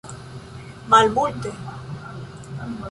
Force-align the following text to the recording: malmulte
malmulte 0.89 1.51